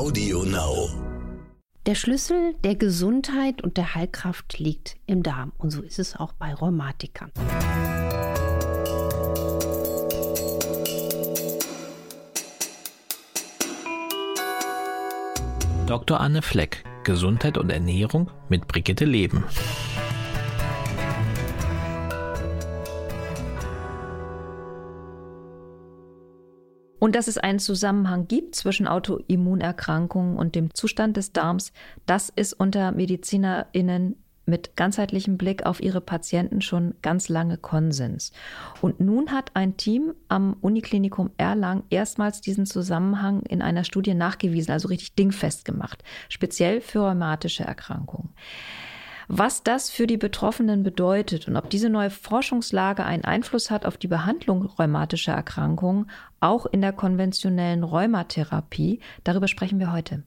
Audio 0.00 0.44
Now. 0.44 0.88
Der 1.84 1.94
Schlüssel 1.94 2.54
der 2.64 2.74
Gesundheit 2.74 3.60
und 3.60 3.76
der 3.76 3.94
Heilkraft 3.94 4.58
liegt 4.58 4.96
im 5.04 5.22
Darm. 5.22 5.52
Und 5.58 5.72
so 5.72 5.82
ist 5.82 5.98
es 5.98 6.16
auch 6.16 6.32
bei 6.32 6.54
Rheumatikern. 6.54 7.30
Dr. 15.86 16.18
Anne 16.18 16.40
Fleck, 16.40 16.82
Gesundheit 17.04 17.58
und 17.58 17.68
Ernährung 17.68 18.30
mit 18.48 18.68
Brigitte 18.68 19.04
Leben. 19.04 19.44
Und 27.00 27.16
dass 27.16 27.26
es 27.26 27.38
einen 27.38 27.58
Zusammenhang 27.58 28.28
gibt 28.28 28.54
zwischen 28.54 28.86
Autoimmunerkrankungen 28.86 30.36
und 30.36 30.54
dem 30.54 30.72
Zustand 30.74 31.16
des 31.16 31.32
Darms, 31.32 31.72
das 32.06 32.28
ist 32.28 32.52
unter 32.52 32.92
MedizinerInnen 32.92 34.14
mit 34.46 34.76
ganzheitlichem 34.76 35.38
Blick 35.38 35.64
auf 35.64 35.80
ihre 35.80 36.00
Patienten 36.00 36.60
schon 36.60 36.94
ganz 37.02 37.28
lange 37.28 37.56
Konsens. 37.56 38.32
Und 38.82 39.00
nun 39.00 39.32
hat 39.32 39.52
ein 39.54 39.76
Team 39.76 40.12
am 40.28 40.56
Uniklinikum 40.60 41.30
Erlangen 41.38 41.84
erstmals 41.88 42.40
diesen 42.40 42.66
Zusammenhang 42.66 43.42
in 43.42 43.62
einer 43.62 43.84
Studie 43.84 44.14
nachgewiesen, 44.14 44.72
also 44.72 44.88
richtig 44.88 45.14
dingfest 45.14 45.64
gemacht, 45.64 46.02
speziell 46.28 46.80
für 46.80 47.00
rheumatische 47.00 47.64
Erkrankungen. 47.64 48.30
Was 49.32 49.62
das 49.62 49.90
für 49.90 50.08
die 50.08 50.16
Betroffenen 50.16 50.82
bedeutet 50.82 51.46
und 51.46 51.56
ob 51.56 51.70
diese 51.70 51.88
neue 51.88 52.10
Forschungslage 52.10 53.04
einen 53.04 53.24
Einfluss 53.24 53.70
hat 53.70 53.86
auf 53.86 53.96
die 53.96 54.08
Behandlung 54.08 54.66
rheumatischer 54.66 55.34
Erkrankungen, 55.34 56.10
auch 56.40 56.66
in 56.66 56.80
der 56.80 56.92
konventionellen 56.92 57.84
Rheumatherapie, 57.84 58.98
darüber 59.22 59.46
sprechen 59.46 59.78
wir 59.78 59.92
heute. 59.92 60.24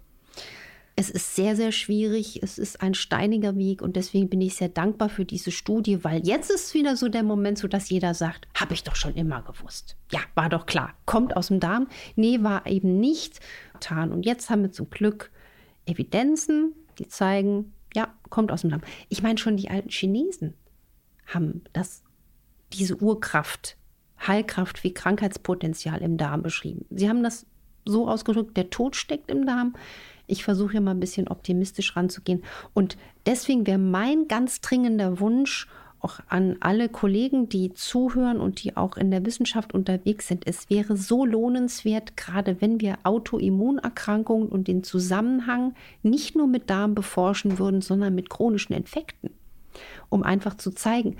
Es 0.94 1.08
ist 1.08 1.34
sehr, 1.36 1.56
sehr 1.56 1.72
schwierig. 1.72 2.42
Es 2.42 2.58
ist 2.58 2.82
ein 2.82 2.94
steiniger 2.94 3.56
Weg 3.56 3.80
und 3.80 3.96
deswegen 3.96 4.28
bin 4.28 4.40
ich 4.40 4.56
sehr 4.56 4.68
dankbar 4.68 5.08
für 5.08 5.24
diese 5.24 5.50
Studie, 5.50 6.04
weil 6.04 6.26
jetzt 6.26 6.50
ist 6.50 6.74
wieder 6.74 6.96
so 6.96 7.08
der 7.08 7.22
Moment, 7.22 7.58
so 7.58 7.66
dass 7.66 7.88
jeder 7.88 8.14
sagt, 8.14 8.46
habe 8.54 8.74
ich 8.74 8.84
doch 8.84 8.96
schon 8.96 9.14
immer 9.14 9.42
gewusst. 9.42 9.96
Ja, 10.10 10.20
war 10.34 10.48
doch 10.48 10.66
klar. 10.66 10.94
Kommt 11.06 11.36
aus 11.36 11.48
dem 11.48 11.60
Darm. 11.60 11.88
Nee, 12.14 12.42
war 12.42 12.66
eben 12.66 13.00
nicht 13.00 13.40
getan. 13.72 14.12
Und 14.12 14.26
jetzt 14.26 14.50
haben 14.50 14.62
wir 14.62 14.72
zum 14.72 14.90
Glück 14.90 15.30
Evidenzen, 15.86 16.74
die 16.98 17.08
zeigen, 17.08 17.72
ja, 17.94 18.12
kommt 18.28 18.52
aus 18.52 18.60
dem 18.60 18.70
Darm. 18.70 18.82
Ich 19.08 19.22
meine, 19.22 19.38
schon 19.38 19.56
die 19.56 19.70
alten 19.70 19.88
Chinesen 19.88 20.54
haben 21.26 21.62
das, 21.72 22.02
diese 22.72 22.96
Urkraft, 22.96 23.76
Heilkraft 24.26 24.84
wie 24.84 24.94
Krankheitspotenzial 24.94 26.00
im 26.02 26.16
Darm 26.16 26.42
beschrieben. 26.42 26.84
Sie 26.90 27.08
haben 27.08 27.22
das 27.22 27.46
so 27.84 28.08
ausgedrückt, 28.08 28.56
der 28.56 28.70
Tod 28.70 28.94
steckt 28.96 29.30
im 29.30 29.46
Darm. 29.46 29.74
Ich 30.26 30.44
versuche 30.44 30.74
ja 30.74 30.80
mal 30.80 30.92
ein 30.92 31.00
bisschen 31.00 31.28
optimistisch 31.28 31.96
ranzugehen. 31.96 32.42
Und 32.74 32.96
deswegen 33.26 33.66
wäre 33.66 33.78
mein 33.78 34.28
ganz 34.28 34.60
dringender 34.60 35.20
Wunsch, 35.20 35.68
auch 36.02 36.18
an 36.28 36.56
alle 36.60 36.88
Kollegen, 36.88 37.48
die 37.48 37.72
zuhören 37.74 38.40
und 38.40 38.62
die 38.62 38.76
auch 38.76 38.96
in 38.96 39.10
der 39.10 39.24
Wissenschaft 39.24 39.72
unterwegs 39.72 40.26
sind. 40.26 40.46
Es 40.46 40.68
wäre 40.68 40.96
so 40.96 41.24
lohnenswert, 41.24 42.16
gerade 42.16 42.60
wenn 42.60 42.80
wir 42.80 42.98
Autoimmunerkrankungen 43.04 44.48
und 44.48 44.68
den 44.68 44.82
Zusammenhang 44.82 45.74
nicht 46.02 46.34
nur 46.34 46.48
mit 46.48 46.70
Darm 46.70 46.94
beforschen 46.94 47.58
würden, 47.58 47.82
sondern 47.82 48.14
mit 48.14 48.30
chronischen 48.30 48.74
Infekten, 48.74 49.30
um 50.08 50.22
einfach 50.22 50.56
zu 50.56 50.72
zeigen, 50.72 51.16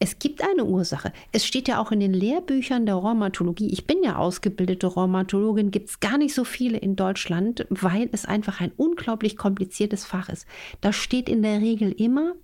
es 0.00 0.18
gibt 0.20 0.42
eine 0.42 0.64
Ursache. 0.64 1.12
Es 1.32 1.44
steht 1.44 1.66
ja 1.66 1.80
auch 1.80 1.90
in 1.90 1.98
den 1.98 2.12
Lehrbüchern 2.12 2.86
der 2.86 2.94
Rheumatologie. 2.94 3.68
Ich 3.72 3.86
bin 3.86 4.02
ja 4.04 4.16
ausgebildete 4.16 4.86
Rheumatologin, 4.86 5.72
gibt 5.72 5.90
es 5.90 6.00
gar 6.00 6.18
nicht 6.18 6.34
so 6.34 6.44
viele 6.44 6.78
in 6.78 6.94
Deutschland, 6.94 7.66
weil 7.68 8.08
es 8.12 8.24
einfach 8.24 8.60
ein 8.60 8.70
unglaublich 8.76 9.36
kompliziertes 9.36 10.04
Fach 10.04 10.28
ist. 10.28 10.46
Da 10.80 10.92
steht 10.92 11.28
in 11.28 11.42
der 11.42 11.60
Regel 11.60 11.90
immer 11.90 12.34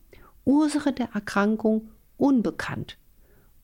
Ursache 0.44 0.92
der 0.92 1.10
Erkrankung 1.14 1.90
unbekannt. 2.16 2.98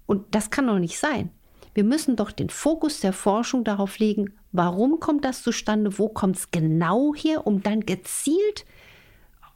Und 0.07 0.35
das 0.35 0.51
kann 0.51 0.69
doch 0.69 0.79
nicht 0.79 0.99
sein. 0.99 1.31
Wir 1.75 1.85
müssen 1.85 2.17
doch 2.17 2.31
den 2.31 2.51
Fokus 2.51 3.01
der 3.01 3.13
Forschung 3.13 3.65
darauf 3.65 3.99
legen, 3.99 4.35
warum 4.53 5.01
kommt 5.01 5.25
das 5.25 5.43
zustande, 5.43 5.99
wo 5.99 6.09
kommt 6.09 6.37
es 6.37 6.51
genau 6.51 7.15
her, 7.15 7.47
um 7.47 7.63
dann 7.63 7.81
gezielt 7.81 8.67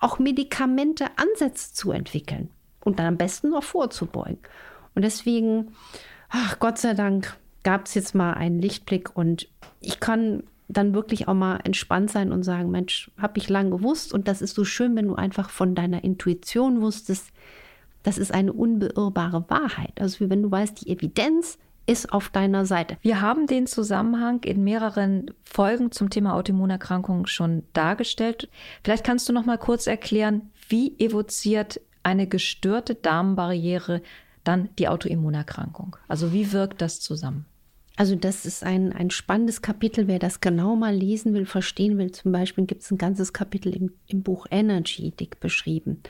auch 0.00 0.18
Medikamente, 0.18 1.06
Ansätze 1.16 1.72
zu 1.72 1.92
entwickeln 1.92 2.50
und 2.84 2.98
dann 2.98 3.06
am 3.06 3.16
besten 3.16 3.50
noch 3.50 3.64
vorzubeugen. 3.64 4.38
Und 4.94 5.02
deswegen, 5.02 5.72
ach 6.28 6.58
Gott 6.58 6.78
sei 6.78 6.94
Dank, 6.94 7.36
gab 7.62 7.86
es 7.86 7.94
jetzt 7.94 8.14
mal 8.14 8.34
einen 8.34 8.60
Lichtblick 8.60 9.16
und 9.16 9.48
ich 9.80 10.00
kann 10.00 10.44
dann 10.68 10.94
wirklich 10.94 11.28
auch 11.28 11.34
mal 11.34 11.58
entspannt 11.64 12.10
sein 12.10 12.32
und 12.32 12.42
sagen, 12.42 12.70
Mensch, 12.70 13.10
habe 13.18 13.38
ich 13.38 13.48
lang 13.48 13.70
gewusst 13.70 14.12
und 14.12 14.28
das 14.28 14.42
ist 14.42 14.54
so 14.54 14.64
schön, 14.64 14.96
wenn 14.96 15.08
du 15.08 15.14
einfach 15.14 15.50
von 15.50 15.74
deiner 15.74 16.04
Intuition 16.04 16.80
wusstest, 16.80 17.32
das 18.02 18.18
ist 18.18 18.32
eine 18.32 18.52
unbeirrbare 18.52 19.44
Wahrheit. 19.48 20.00
Also 20.00 20.20
wie 20.20 20.30
wenn 20.30 20.42
du 20.42 20.50
weißt, 20.50 20.82
die 20.82 20.90
Evidenz 20.90 21.58
ist 21.86 22.12
auf 22.12 22.28
deiner 22.30 22.64
Seite. 22.64 22.96
Wir 23.02 23.20
haben 23.20 23.46
den 23.46 23.66
Zusammenhang 23.66 24.42
in 24.44 24.64
mehreren 24.64 25.30
Folgen 25.42 25.92
zum 25.92 26.08
Thema 26.10 26.34
Autoimmunerkrankungen 26.34 27.26
schon 27.26 27.62
dargestellt. 27.72 28.48
Vielleicht 28.82 29.04
kannst 29.04 29.28
du 29.28 29.32
noch 29.32 29.44
mal 29.44 29.58
kurz 29.58 29.86
erklären, 29.86 30.50
wie 30.68 30.98
evoziert 30.98 31.80
eine 32.04 32.26
gestörte 32.26 32.94
Darmbarriere 32.94 34.02
dann 34.44 34.68
die 34.78 34.88
Autoimmunerkrankung? 34.88 35.96
Also 36.06 36.32
wie 36.32 36.52
wirkt 36.52 36.80
das 36.80 37.00
zusammen? 37.00 37.46
Also 37.96 38.16
das 38.16 38.44
ist 38.44 38.64
ein, 38.64 38.92
ein 38.92 39.10
spannendes 39.10 39.62
Kapitel. 39.62 40.08
Wer 40.08 40.18
das 40.18 40.40
genau 40.40 40.74
mal 40.74 40.94
lesen 40.94 41.32
will, 41.32 41.46
verstehen 41.46 41.96
will, 41.98 42.10
zum 42.10 42.32
Beispiel 42.32 42.66
gibt 42.66 42.82
es 42.82 42.90
ein 42.90 42.98
ganzes 42.98 43.32
Kapitel 43.32 43.74
im, 43.74 43.92
im 44.08 44.22
Buch 44.22 44.46
Energy 44.50 45.12
dick 45.12 45.38
beschrieben. 45.40 46.02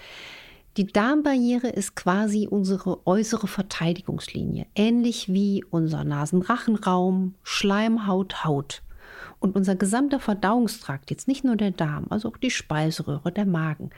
Die 0.76 0.86
Darmbarriere 0.86 1.68
ist 1.68 1.94
quasi 1.94 2.48
unsere 2.50 3.06
äußere 3.06 3.46
Verteidigungslinie, 3.46 4.66
ähnlich 4.74 5.32
wie 5.32 5.62
unser 5.70 6.02
Nasenrachenraum, 6.02 7.34
Schleimhaut, 7.44 8.44
Haut. 8.44 8.82
Und 9.44 9.56
unser 9.56 9.76
gesamter 9.76 10.20
Verdauungstrakt, 10.20 11.10
jetzt 11.10 11.28
nicht 11.28 11.44
nur 11.44 11.56
der 11.56 11.70
Darm, 11.70 12.06
also 12.08 12.30
auch 12.30 12.38
die 12.38 12.50
Speiseröhre, 12.50 13.30
der 13.30 13.44
Magen, 13.44 13.90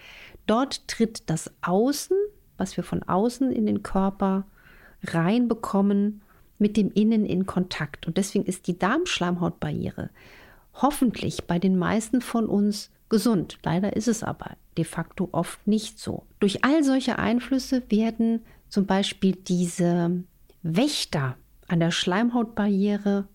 dort 0.48 0.88
tritt 0.88 1.30
das 1.30 1.52
Außen, 1.62 2.16
was 2.56 2.76
wir 2.76 2.82
von 2.82 3.04
außen 3.04 3.52
in 3.52 3.64
den 3.64 3.84
Körper 3.84 4.44
reinbekommen, 5.04 6.20
mit 6.58 6.76
dem 6.76 6.90
Innen 6.90 7.24
in 7.24 7.46
Kontakt. 7.46 8.08
Und 8.08 8.16
deswegen 8.16 8.44
ist 8.44 8.66
die 8.66 8.76
Darmschleimhautbarriere 8.76 10.10
hoffentlich 10.74 11.44
bei 11.44 11.60
den 11.60 11.78
meisten 11.78 12.22
von 12.22 12.46
uns 12.46 12.90
gesund. 13.08 13.60
Leider 13.62 13.94
ist 13.94 14.08
es 14.08 14.24
aber 14.24 14.56
de 14.76 14.84
facto 14.84 15.28
oft 15.30 15.64
nicht 15.64 16.00
so. 16.00 16.24
Durch 16.40 16.64
all 16.64 16.82
solche 16.82 17.20
Einflüsse 17.20 17.84
werden 17.88 18.40
zum 18.68 18.86
Beispiel 18.86 19.36
diese 19.36 20.24
Wächter 20.64 21.36
an 21.68 21.78
der 21.78 21.92
Schleimhautbarriere 21.92 23.28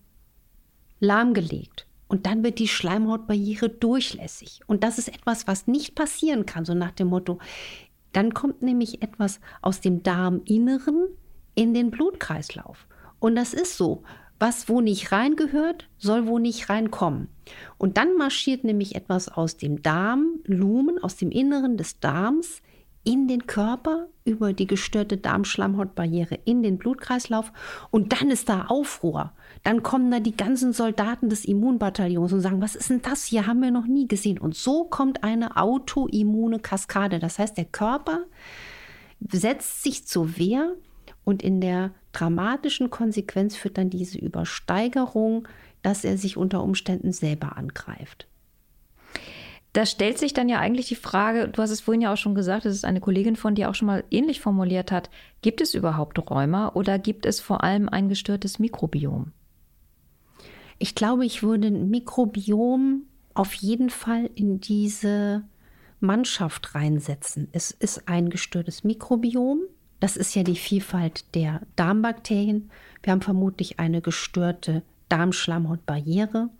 lahmgelegt. 1.00 1.86
Und 2.12 2.26
dann 2.26 2.44
wird 2.44 2.58
die 2.58 2.68
Schleimhautbarriere 2.68 3.70
durchlässig. 3.70 4.60
Und 4.66 4.84
das 4.84 4.98
ist 4.98 5.08
etwas, 5.08 5.46
was 5.46 5.66
nicht 5.66 5.94
passieren 5.94 6.44
kann, 6.44 6.66
so 6.66 6.74
nach 6.74 6.90
dem 6.90 7.06
Motto, 7.08 7.38
dann 8.12 8.34
kommt 8.34 8.60
nämlich 8.60 9.00
etwas 9.00 9.40
aus 9.62 9.80
dem 9.80 10.02
Darminneren 10.02 11.08
in 11.54 11.72
den 11.72 11.90
Blutkreislauf. 11.90 12.86
Und 13.18 13.34
das 13.34 13.54
ist 13.54 13.78
so. 13.78 14.02
Was 14.38 14.68
wo 14.68 14.82
nicht 14.82 15.10
reingehört, 15.10 15.88
soll 15.96 16.26
wo 16.26 16.38
nicht 16.38 16.68
reinkommen. 16.68 17.28
Und 17.78 17.96
dann 17.96 18.14
marschiert 18.18 18.62
nämlich 18.62 18.94
etwas 18.94 19.30
aus 19.30 19.56
dem 19.56 19.80
Darm, 19.80 20.40
Lumen, 20.44 21.02
aus 21.02 21.16
dem 21.16 21.30
Inneren 21.30 21.78
des 21.78 21.98
Darms 21.98 22.60
in 23.04 23.26
den 23.26 23.46
Körper 23.46 24.08
über 24.24 24.52
die 24.52 24.66
gestörte 24.66 25.16
Darmschleimhautbarriere 25.16 26.38
in 26.44 26.62
den 26.62 26.78
Blutkreislauf 26.78 27.52
und 27.90 28.12
dann 28.12 28.30
ist 28.30 28.48
da 28.48 28.66
Aufruhr. 28.66 29.32
Dann 29.64 29.82
kommen 29.82 30.10
da 30.10 30.20
die 30.20 30.36
ganzen 30.36 30.72
Soldaten 30.72 31.28
des 31.28 31.44
Immunbataillons 31.44 32.32
und 32.32 32.40
sagen, 32.40 32.62
was 32.62 32.76
ist 32.76 32.90
denn 32.90 33.02
das 33.02 33.24
hier? 33.24 33.46
Haben 33.46 33.62
wir 33.62 33.70
noch 33.70 33.86
nie 33.86 34.06
gesehen. 34.06 34.38
Und 34.38 34.54
so 34.54 34.84
kommt 34.84 35.24
eine 35.24 35.56
autoimmune 35.56 36.60
Kaskade. 36.60 37.18
Das 37.18 37.38
heißt, 37.38 37.56
der 37.56 37.64
Körper 37.64 38.24
setzt 39.30 39.82
sich 39.82 40.06
zur 40.06 40.38
Wehr 40.38 40.74
und 41.24 41.42
in 41.42 41.60
der 41.60 41.92
dramatischen 42.12 42.90
Konsequenz 42.90 43.56
führt 43.56 43.78
dann 43.78 43.90
diese 43.90 44.18
Übersteigerung, 44.18 45.48
dass 45.82 46.04
er 46.04 46.16
sich 46.18 46.36
unter 46.36 46.62
Umständen 46.62 47.12
selber 47.12 47.56
angreift. 47.56 48.28
Da 49.72 49.86
stellt 49.86 50.18
sich 50.18 50.34
dann 50.34 50.50
ja 50.50 50.58
eigentlich 50.58 50.88
die 50.88 50.96
Frage, 50.96 51.48
du 51.48 51.62
hast 51.62 51.70
es 51.70 51.80
vorhin 51.80 52.02
ja 52.02 52.12
auch 52.12 52.18
schon 52.18 52.34
gesagt, 52.34 52.66
das 52.66 52.74
ist 52.74 52.84
eine 52.84 53.00
Kollegin 53.00 53.36
von 53.36 53.54
dir 53.54 53.70
auch 53.70 53.74
schon 53.74 53.86
mal 53.86 54.04
ähnlich 54.10 54.40
formuliert 54.40 54.92
hat, 54.92 55.08
gibt 55.40 55.62
es 55.62 55.74
überhaupt 55.74 56.18
Rheuma 56.30 56.72
oder 56.74 56.98
gibt 56.98 57.24
es 57.24 57.40
vor 57.40 57.64
allem 57.64 57.88
ein 57.88 58.10
gestörtes 58.10 58.58
Mikrobiom? 58.58 59.32
Ich 60.78 60.94
glaube, 60.94 61.24
ich 61.24 61.42
würde 61.42 61.70
Mikrobiom 61.70 63.04
auf 63.34 63.54
jeden 63.54 63.88
Fall 63.88 64.28
in 64.34 64.60
diese 64.60 65.44
Mannschaft 66.00 66.74
reinsetzen. 66.74 67.48
Es 67.52 67.70
ist 67.70 68.08
ein 68.08 68.28
gestörtes 68.28 68.84
Mikrobiom. 68.84 69.60
Das 70.00 70.16
ist 70.16 70.34
ja 70.34 70.42
die 70.42 70.56
Vielfalt 70.56 71.34
der 71.34 71.62
Darmbakterien. 71.76 72.70
Wir 73.02 73.12
haben 73.12 73.22
vermutlich 73.22 73.78
eine 73.78 74.02
gestörte 74.02 74.82
Darmschleimhautbarriere. 75.08 76.50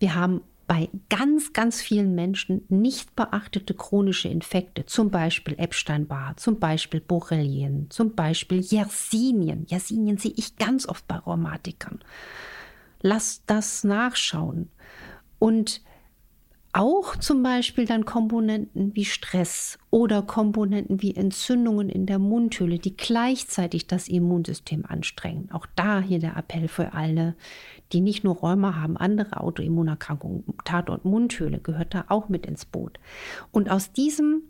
Wir 0.00 0.14
haben 0.16 0.42
bei 0.72 0.88
ganz, 1.10 1.52
ganz 1.52 1.82
vielen 1.82 2.14
Menschen 2.14 2.64
nicht 2.70 3.14
beachtete 3.14 3.74
chronische 3.74 4.28
Infekte, 4.28 4.86
zum 4.86 5.10
Beispiel 5.10 5.54
Epstein-Barr, 5.58 6.38
zum 6.38 6.60
Beispiel 6.60 7.02
Borrelien, 7.02 7.90
zum 7.90 8.14
Beispiel 8.14 8.60
Yersinien. 8.60 9.66
Yersinien 9.68 10.16
sehe 10.16 10.32
ich 10.34 10.56
ganz 10.56 10.88
oft 10.88 11.06
bei 11.06 11.16
Rheumatikern. 11.16 12.00
Lass 13.02 13.42
das 13.44 13.84
nachschauen. 13.84 14.70
Und 15.38 15.82
auch 16.72 17.16
zum 17.16 17.42
Beispiel 17.42 17.84
dann 17.84 18.06
Komponenten 18.06 18.96
wie 18.96 19.04
Stress 19.04 19.78
oder 19.90 20.22
Komponenten 20.22 21.02
wie 21.02 21.14
Entzündungen 21.14 21.90
in 21.90 22.06
der 22.06 22.18
Mundhöhle, 22.18 22.78
die 22.78 22.96
gleichzeitig 22.96 23.86
das 23.86 24.08
Immunsystem 24.08 24.86
anstrengen. 24.86 25.50
Auch 25.52 25.66
da 25.76 26.00
hier 26.00 26.18
der 26.18 26.34
Appell 26.36 26.68
für 26.68 26.94
alle, 26.94 27.36
die 27.92 28.00
nicht 28.00 28.24
nur 28.24 28.36
Rheuma 28.36 28.76
haben, 28.76 28.96
andere 28.96 29.40
Autoimmunerkrankungen, 29.40 30.44
Tatort 30.64 31.04
Mundhöhle 31.04 31.58
gehört 31.58 31.92
da 31.92 32.06
auch 32.08 32.30
mit 32.30 32.46
ins 32.46 32.64
Boot. 32.64 32.98
Und 33.50 33.70
aus 33.70 33.92
diesem 33.92 34.40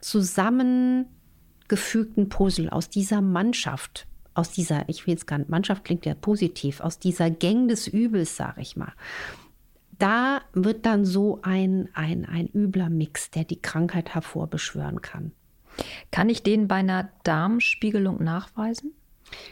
zusammengefügten 0.00 2.28
Puzzle, 2.28 2.70
aus 2.70 2.90
dieser 2.90 3.20
Mannschaft, 3.20 4.08
aus 4.34 4.50
dieser, 4.50 4.88
ich 4.88 5.06
will 5.06 5.14
jetzt 5.14 5.28
gar 5.28 5.38
nicht, 5.38 5.50
Mannschaft 5.50 5.84
klingt 5.84 6.04
ja 6.04 6.14
positiv, 6.14 6.80
aus 6.80 6.98
dieser 6.98 7.30
Gang 7.30 7.68
des 7.68 7.86
Übels, 7.86 8.36
sage 8.36 8.60
ich 8.60 8.76
mal, 8.76 8.92
da 10.00 10.40
wird 10.52 10.86
dann 10.86 11.04
so 11.04 11.40
ein, 11.42 11.88
ein, 11.94 12.24
ein 12.24 12.48
übler 12.48 12.90
Mix, 12.90 13.30
der 13.30 13.44
die 13.44 13.60
Krankheit 13.60 14.14
hervorbeschwören 14.14 15.02
kann. 15.02 15.32
Kann 16.10 16.28
ich 16.28 16.42
den 16.42 16.68
bei 16.68 16.76
einer 16.76 17.10
Darmspiegelung 17.22 18.22
nachweisen? 18.22 18.92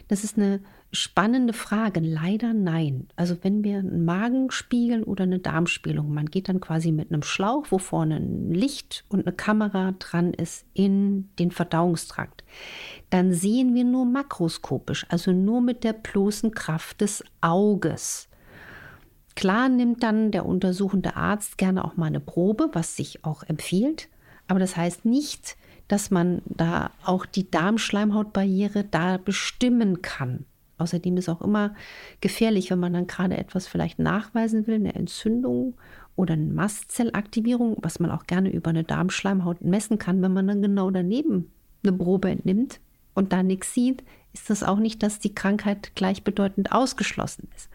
Das 0.08 0.24
ist 0.24 0.36
eine 0.36 0.60
spannende 0.90 1.52
Frage. 1.52 2.00
Leider 2.00 2.54
nein. 2.54 3.08
Also 3.16 3.36
wenn 3.42 3.62
wir 3.62 3.78
einen 3.78 4.04
Magen 4.04 4.50
spiegeln 4.50 5.04
oder 5.04 5.24
eine 5.24 5.38
Darmspiegelung, 5.38 6.12
man 6.12 6.26
geht 6.26 6.48
dann 6.48 6.60
quasi 6.60 6.92
mit 6.92 7.12
einem 7.12 7.22
Schlauch, 7.22 7.66
wo 7.70 7.78
vorne 7.78 8.16
ein 8.16 8.50
Licht 8.50 9.04
und 9.08 9.26
eine 9.26 9.36
Kamera 9.36 9.92
dran 9.98 10.32
ist, 10.32 10.64
in 10.74 11.28
den 11.38 11.50
Verdauungstrakt, 11.50 12.42
dann 13.10 13.32
sehen 13.32 13.74
wir 13.74 13.84
nur 13.84 14.06
makroskopisch, 14.06 15.06
also 15.10 15.32
nur 15.32 15.60
mit 15.60 15.84
der 15.84 15.92
bloßen 15.92 16.52
Kraft 16.52 17.02
des 17.02 17.22
Auges. 17.40 18.27
Klar 19.38 19.68
nimmt 19.68 20.02
dann 20.02 20.32
der 20.32 20.44
untersuchende 20.44 21.14
Arzt 21.14 21.58
gerne 21.58 21.84
auch 21.84 21.96
mal 21.96 22.06
eine 22.06 22.18
Probe, 22.18 22.70
was 22.72 22.96
sich 22.96 23.24
auch 23.24 23.44
empfiehlt, 23.44 24.08
aber 24.48 24.58
das 24.58 24.76
heißt 24.76 25.04
nicht, 25.04 25.56
dass 25.86 26.10
man 26.10 26.42
da 26.44 26.90
auch 27.04 27.24
die 27.24 27.48
Darmschleimhautbarriere 27.48 28.82
da 28.82 29.16
bestimmen 29.16 30.02
kann. 30.02 30.44
Außerdem 30.78 31.16
ist 31.18 31.28
auch 31.28 31.40
immer 31.40 31.72
gefährlich, 32.20 32.72
wenn 32.72 32.80
man 32.80 32.92
dann 32.92 33.06
gerade 33.06 33.36
etwas 33.36 33.68
vielleicht 33.68 34.00
nachweisen 34.00 34.66
will, 34.66 34.74
eine 34.74 34.96
Entzündung 34.96 35.74
oder 36.16 36.32
eine 36.32 36.46
Mastzellaktivierung, 36.46 37.76
was 37.80 38.00
man 38.00 38.10
auch 38.10 38.26
gerne 38.26 38.50
über 38.50 38.70
eine 38.70 38.82
Darmschleimhaut 38.82 39.60
messen 39.60 40.00
kann, 40.00 40.20
wenn 40.20 40.32
man 40.32 40.48
dann 40.48 40.62
genau 40.62 40.90
daneben 40.90 41.52
eine 41.84 41.96
Probe 41.96 42.28
entnimmt 42.28 42.80
und 43.14 43.32
da 43.32 43.44
nichts 43.44 43.72
sieht, 43.72 44.02
ist 44.32 44.50
das 44.50 44.64
auch 44.64 44.78
nicht, 44.78 45.00
dass 45.04 45.20
die 45.20 45.32
Krankheit 45.36 45.94
gleichbedeutend 45.94 46.72
ausgeschlossen 46.72 47.48
ist. 47.54 47.70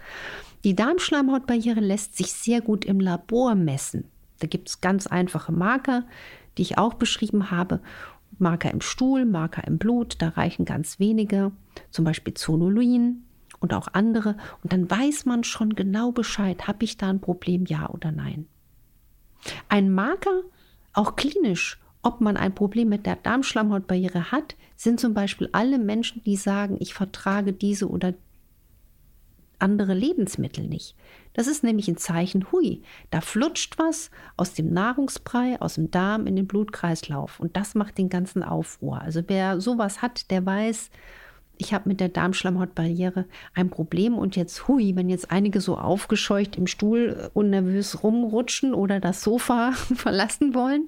Die 0.64 0.76
Darmschleimhautbarriere 0.76 1.82
lässt 1.82 2.16
sich 2.16 2.32
sehr 2.32 2.62
gut 2.62 2.86
im 2.86 3.00
Labor 3.00 3.56
messen. 3.56 4.06
Da 4.40 4.48
gibt 4.48 4.70
es 4.70 4.82
ganz 4.82 5.08
einfache 5.08 5.52
Marker, 5.52 6.06
die 6.58 6.62
ich 6.62 6.78
auch 6.78 6.94
beschrieben 6.94 7.52
habe. 7.52 7.82
Marker 8.40 8.72
im 8.72 8.82
Stuhl, 8.82 9.26
Marker 9.26 9.68
im 9.68 9.78
Blut, 9.78 10.16
da 10.20 10.30
reichen 10.30 10.66
ganz 10.66 11.00
wenige, 11.00 11.52
zum 11.92 12.06
Beispiel 12.06 12.34
Zonulin 12.34 13.24
und 13.60 13.74
auch 13.74 13.90
andere. 13.94 14.38
Und 14.64 14.74
dann 14.74 14.90
weiß 14.90 15.26
man 15.26 15.44
schon 15.44 15.76
genau 15.76 16.12
Bescheid, 16.12 16.68
habe 16.68 16.84
ich 16.84 16.98
da 16.98 17.10
ein 17.10 17.22
Problem, 17.22 17.66
ja 17.66 17.90
oder 17.90 18.12
nein. 18.12 18.48
Ein 19.70 19.92
Marker, 19.92 20.42
auch 20.94 21.16
klinisch, 21.16 21.80
ob 22.02 22.22
man 22.22 22.38
ein 22.38 22.56
Problem 22.56 22.90
mit 22.90 23.06
der 23.06 23.18
Darmschleimhautbarriere 23.18 24.32
hat, 24.32 24.56
sind 24.76 25.00
zum 25.00 25.14
Beispiel 25.14 25.50
alle 25.52 25.78
Menschen, 25.78 26.24
die 26.24 26.36
sagen, 26.36 26.78
ich 26.80 26.94
vertrage 26.94 27.54
diese 27.54 27.90
oder 27.90 28.14
andere 29.64 29.94
Lebensmittel 29.94 30.68
nicht. 30.68 30.96
Das 31.34 31.48
ist 31.48 31.64
nämlich 31.64 31.88
ein 31.88 31.98
Zeichen, 31.98 32.52
hui, 32.52 32.84
da 33.10 33.22
flutscht 33.22 33.80
was 33.80 34.12
aus 34.38 34.54
dem 34.54 34.72
Nahrungsbrei, 34.72 35.60
aus 35.60 35.76
dem 35.76 35.90
Darm 35.90 36.28
in 36.28 36.36
den 36.36 36.48
Blutkreislauf 36.48 37.40
und 37.40 37.56
das 37.56 37.74
macht 37.74 37.98
den 37.98 38.10
ganzen 38.10 38.44
Aufruhr. 38.44 39.02
Also 39.02 39.22
wer 39.28 39.62
sowas 39.62 40.02
hat, 40.02 40.30
der 40.30 40.46
weiß, 40.46 40.92
ich 41.58 41.74
habe 41.74 41.88
mit 41.88 42.00
der 42.00 42.10
Darmschleimhautbarriere 42.10 43.26
ein 43.54 43.70
Problem 43.70 44.18
und 44.18 44.36
jetzt, 44.36 44.68
hui, 44.68 44.96
wenn 44.96 45.10
jetzt 45.10 45.32
einige 45.32 45.62
so 45.62 45.78
aufgescheucht 45.78 46.58
im 46.58 46.68
Stuhl 46.68 47.32
und 47.34 47.50
nervös 47.50 48.04
rumrutschen 48.04 48.74
oder 48.74 49.00
das 49.00 49.24
Sofa 49.24 49.72
verlassen 49.96 50.54
wollen, 50.54 50.86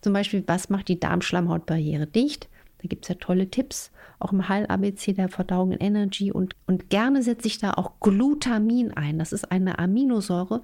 zum 0.00 0.12
Beispiel, 0.12 0.44
was 0.46 0.70
macht 0.70 0.88
die 0.88 1.00
Darmschleimhautbarriere 1.00 2.06
dicht? 2.06 2.48
Da 2.78 2.88
gibt 2.88 3.04
es 3.04 3.08
ja 3.08 3.14
tolle 3.16 3.50
Tipps 3.50 3.90
auch 4.18 4.32
im 4.32 4.48
Heil-ABC 4.48 5.12
der 5.12 5.28
Verdauung 5.28 5.72
in 5.72 5.78
Energy 5.78 6.32
und, 6.32 6.54
und 6.66 6.90
gerne 6.90 7.22
setze 7.22 7.46
ich 7.46 7.58
da 7.58 7.72
auch 7.72 8.00
Glutamin 8.00 8.92
ein. 8.92 9.18
Das 9.18 9.32
ist 9.32 9.50
eine 9.50 9.78
Aminosäure, 9.78 10.62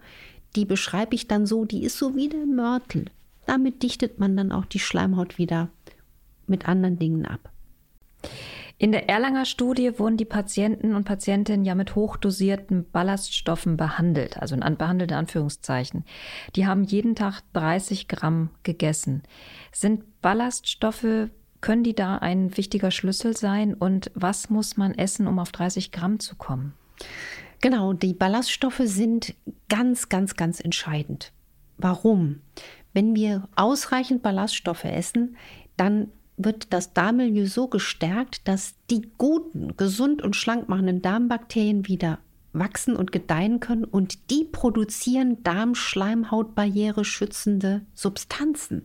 die 0.57 0.65
beschreibe 0.65 1.15
ich 1.15 1.29
dann 1.29 1.47
so, 1.47 1.65
die 1.65 1.85
ist 1.85 1.99
so 1.99 2.17
wie 2.17 2.29
der 2.29 2.47
Mörtel. 2.47 3.07
Damit 3.47 3.83
dichtet 3.83 4.19
man 4.19 4.37
dann 4.37 4.53
auch 4.53 4.65
die 4.65 4.79
Schleimhaut 4.79 5.39
wieder 5.39 5.69
mit 6.47 6.69
anderen 6.69 6.99
Dingen 6.99 7.27
ab. 7.27 7.51
In 8.77 8.91
der 8.91 9.09
Erlanger 9.09 9.45
Studie 9.45 9.99
wurden 9.99 10.17
die 10.17 10.25
Patienten 10.25 10.95
und 10.95 11.05
Patientinnen 11.05 11.65
ja 11.65 11.77
mit 11.77 11.95
hochdosierten 11.95 12.91
Ballaststoffen 12.91 13.77
behandelt, 13.77 14.39
also 14.39 14.57
in 14.57 14.77
behandelte 14.77 15.17
Anführungszeichen. 15.17 16.05
Die 16.57 16.67
haben 16.67 16.83
jeden 16.83 17.15
Tag 17.15 17.43
30 17.53 18.09
Gramm 18.09 18.51
gegessen. 18.65 19.23
Sind 19.71 20.21
Ballaststoffe 20.21 21.29
können 21.65 21.83
die 21.83 21.95
da 21.95 22.19
ein 22.19 22.59
wichtiger 22.59 22.91
Schlüssel 22.91 23.35
sein? 23.35 23.73
Und 23.73 24.11
was 24.15 24.51
muss 24.51 24.77
man 24.77 24.93
essen, 24.93 25.27
um 25.27 25.39
auf 25.39 25.51
30 25.51 25.93
Gramm 25.93 26.21
zu 26.21 26.37
kommen? 26.37 26.75
Genau, 27.63 27.95
die 27.95 28.13
Ballaststoffe 28.13 28.83
sind 28.85 29.35
ganz, 29.71 30.11
ganz, 30.11 30.37
ganz 30.37 30.61
entscheidend. 30.61 31.33
Warum? 31.79 32.41
Wenn 32.93 33.17
wir 33.17 33.49
ausreichend 33.57 34.23
Ballaststoffe 34.23 34.85
essen, 34.85 35.39
dann 35.79 36.11
wird 36.37 36.75
das 36.75 36.93
Darmmilieu 36.93 37.47
so 37.47 37.67
gestärkt, 37.69 38.47
dass 38.47 38.75
die 38.91 39.09
guten, 39.17 39.75
gesund 39.79 40.21
und 40.21 40.37
schlank 40.37 40.69
machenden 40.69 41.01
Darmbakterien 41.01 41.89
wieder 41.89 42.19
wachsen 42.53 42.95
und 42.95 43.11
gedeihen 43.11 43.61
können 43.61 43.85
und 43.85 44.31
die 44.31 44.45
produzieren 44.45 45.43
Darmschleimhautbarriere 45.43 47.07
schützende 47.07 47.87
Substanzen. 47.95 48.85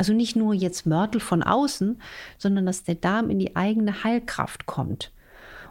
Also 0.00 0.14
nicht 0.14 0.34
nur 0.34 0.54
jetzt 0.54 0.86
Mörtel 0.86 1.20
von 1.20 1.42
außen, 1.42 2.00
sondern 2.38 2.64
dass 2.64 2.84
der 2.84 2.94
Darm 2.94 3.28
in 3.28 3.38
die 3.38 3.54
eigene 3.54 4.02
Heilkraft 4.02 4.64
kommt. 4.64 5.12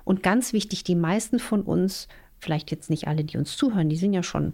Und 0.03 0.21
ganz 0.21 0.53
wichtig, 0.53 0.83
die 0.83 0.93
meisten 0.93 1.39
von 1.39 1.63
uns, 1.63 2.07
vielleicht 2.37 2.69
jetzt 2.69 2.91
nicht 2.91 3.07
alle, 3.07 3.23
die 3.23 3.37
uns 3.37 3.57
zuhören, 3.57 3.89
die 3.89 3.95
sind 3.95 4.13
ja 4.13 4.21
schon 4.21 4.53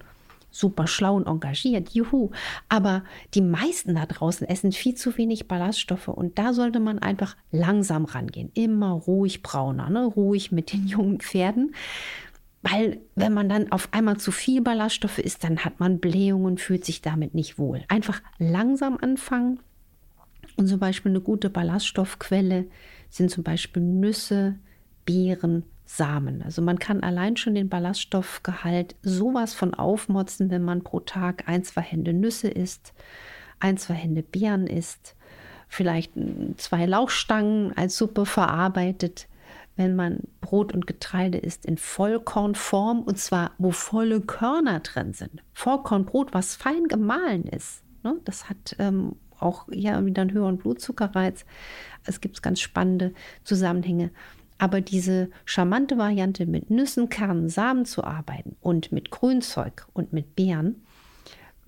super 0.50 0.88
schlau 0.88 1.18
und 1.18 1.28
engagiert, 1.28 1.90
juhu. 1.90 2.32
Aber 2.70 3.04
die 3.34 3.42
meisten 3.42 3.96
da 3.96 4.06
draußen 4.06 4.48
essen 4.48 4.72
viel 4.72 4.96
zu 4.96 5.18
wenig 5.18 5.50
Ballaststoffe 5.50 6.08
und 6.08 6.40
da 6.40 6.54
sollte 6.54 6.80
man 6.80 7.00
einfach 7.00 7.36
langsam 7.52 8.06
rangehen. 8.06 8.52
Immer 8.54 8.92
ruhig 8.92 9.44
brauner, 9.44 9.90
ne? 9.90 10.06
ruhig 10.06 10.54
mit 10.54 10.72
den 10.72 10.88
jungen 10.88 11.20
Pferden. 11.20 11.76
Weil 12.68 13.00
wenn 13.14 13.32
man 13.32 13.48
dann 13.48 13.72
auf 13.72 13.90
einmal 13.92 14.18
zu 14.18 14.32
viel 14.32 14.60
Ballaststoffe 14.60 15.20
isst, 15.20 15.44
dann 15.44 15.60
hat 15.60 15.80
man 15.80 16.00
Blähungen, 16.00 16.58
fühlt 16.58 16.84
sich 16.84 17.00
damit 17.00 17.36
nicht 17.36 17.60
wohl. 17.60 17.84
Einfach 17.90 18.24
langsam 18.40 18.98
anfangen. 19.00 19.60
Und 20.58 20.68
zum 20.68 20.80
Beispiel 20.80 21.12
eine 21.12 21.22
gute 21.22 21.52
Ballaststoffquelle 21.52 22.66
sind 23.10 23.30
zum 23.30 23.44
Beispiel 23.44 23.84
Nüsse, 23.84 24.56
Beeren, 25.06 25.64
Samen. 25.86 26.42
Also 26.42 26.64
man 26.64 26.80
kann 26.80 27.04
allein 27.04 27.38
schon 27.38 27.54
den 27.54 27.70
Ballaststoffgehalt 27.70 28.96
sowas 29.04 29.54
von 29.54 29.76
aufmotzen, 29.76 30.50
wenn 30.50 30.64
man 30.64 30.84
pro 30.84 31.02
Tag 31.02 31.48
ein, 31.48 31.64
zwei 31.64 31.82
Hände 31.82 32.14
Nüsse 32.14 32.48
isst, 32.48 32.96
ein, 33.60 33.78
zwei 33.78 33.94
Hände 33.94 34.24
Beeren 34.24 34.66
isst, 34.66 35.16
vielleicht 35.68 36.14
zwei 36.58 36.88
Lauchstangen 36.88 37.78
als 37.78 37.96
Suppe 37.96 38.26
verarbeitet, 38.26 39.28
wenn 39.76 39.96
man 39.96 40.20
Brot 40.42 40.74
und 40.74 40.88
Getreide 40.88 41.38
isst 41.38 41.66
in 41.66 41.78
Vollkornform 41.78 43.02
und 43.02 43.18
zwar 43.18 43.52
wo 43.58 43.72
volle 43.72 44.22
Körner 44.22 44.80
drin 44.80 45.14
sind. 45.14 45.44
Vollkornbrot, 45.54 46.34
was 46.34 46.56
fein 46.56 46.86
gemahlen 46.88 47.44
ist. 47.44 47.84
Ne? 48.04 48.18
Das 48.26 48.50
hat 48.50 48.76
ähm, 48.80 49.16
auch 49.40 49.68
ja 49.72 50.06
wieder 50.06 50.22
einen 50.22 50.34
höheren 50.34 50.58
Blutzuckerreiz. 50.58 51.46
Es 52.06 52.22
gibt 52.22 52.42
ganz 52.42 52.60
spannende 52.62 53.14
Zusammenhänge. 53.44 54.12
Aber 54.58 54.80
diese 54.80 55.30
charmante 55.44 55.98
Variante 55.98 56.46
mit 56.46 56.70
Nüssen, 56.70 57.10
Kernen, 57.10 57.50
Samen 57.50 57.86
zu 57.86 58.06
arbeiten 58.06 58.56
und 58.62 58.92
mit 58.94 59.12
Grünzeug 59.12 59.86
und 59.94 60.14
mit 60.14 60.36
Beeren, 60.36 60.85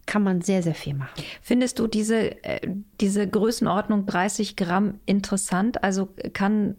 kann 0.07 0.23
man 0.23 0.41
sehr, 0.41 0.63
sehr 0.63 0.73
viel 0.73 0.95
machen. 0.95 1.21
Findest 1.41 1.77
du 1.77 1.85
diese, 1.85 2.43
äh, 2.43 2.67
diese 2.99 3.27
Größenordnung 3.27 4.07
30 4.07 4.55
Gramm 4.55 4.99
interessant? 5.05 5.83
Also 5.83 6.09
kann, 6.33 6.75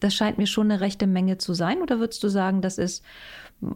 das 0.00 0.14
scheint 0.14 0.38
mir 0.38 0.48
schon 0.48 0.70
eine 0.70 0.80
rechte 0.80 1.06
Menge 1.06 1.38
zu 1.38 1.54
sein. 1.54 1.80
Oder 1.82 2.00
würdest 2.00 2.24
du 2.24 2.28
sagen, 2.28 2.62
das 2.62 2.78
ist 2.78 3.04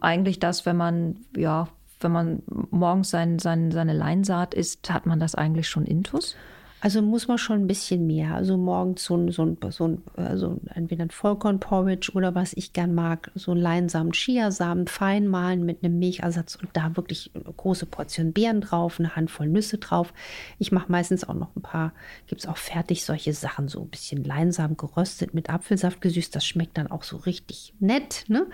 eigentlich 0.01 0.39
das, 0.39 0.65
wenn 0.65 0.75
man, 0.75 1.19
ja, 1.37 1.69
wenn 2.01 2.11
man 2.11 2.43
morgens 2.71 3.09
sein, 3.09 3.39
sein, 3.39 3.71
seine 3.71 3.93
Leinsaat 3.93 4.53
isst, 4.53 4.89
hat 4.91 5.05
man 5.05 5.19
das 5.19 5.35
eigentlich 5.35 5.69
schon 5.69 5.85
intus? 5.85 6.35
Also 6.79 7.01
muss 7.01 7.27
man 7.27 7.39
schon 7.39 7.61
ein 7.61 7.67
bisschen 7.67 8.05
mehr. 8.05 8.35
Also 8.35 8.55
morgens 8.55 9.03
so 9.03 9.17
ein, 9.17 9.31
so 9.31 9.43
ein, 9.43 9.57
so 9.71 9.87
ein 9.87 10.03
also 10.15 10.59
entweder 10.75 11.05
ein 11.05 11.09
Vollkornporridge 11.09 12.11
oder 12.13 12.35
was 12.35 12.53
ich 12.53 12.71
gern 12.71 12.93
mag, 12.93 13.31
so 13.33 13.51
ein 13.51 13.57
Leinsamen, 13.57 14.11
Chiasamen 14.11 14.85
fein 14.85 15.27
mahlen 15.27 15.65
mit 15.65 15.83
einem 15.83 15.97
Milchersatz 15.97 16.55
und 16.55 16.69
da 16.73 16.95
wirklich 16.95 17.31
eine 17.33 17.45
große 17.45 17.87
Portion 17.87 18.31
Beeren 18.31 18.61
drauf, 18.61 18.99
eine 18.99 19.15
Handvoll 19.15 19.47
Nüsse 19.47 19.79
drauf. 19.79 20.13
Ich 20.59 20.71
mache 20.71 20.91
meistens 20.91 21.27
auch 21.27 21.33
noch 21.33 21.55
ein 21.55 21.63
paar, 21.63 21.93
gibt 22.27 22.41
es 22.41 22.47
auch 22.47 22.57
fertig 22.57 23.03
solche 23.03 23.33
Sachen, 23.33 23.69
so 23.69 23.81
ein 23.81 23.89
bisschen 23.89 24.23
Leinsamen 24.23 24.77
geröstet 24.77 25.33
mit 25.33 25.49
Apfelsaft 25.49 25.99
gesüßt. 25.99 26.35
Das 26.35 26.45
schmeckt 26.45 26.77
dann 26.77 26.91
auch 26.91 27.03
so 27.03 27.17
richtig 27.17 27.73
nett. 27.79 28.25
Ne? 28.27 28.45